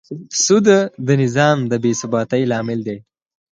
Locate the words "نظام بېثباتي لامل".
1.21-2.79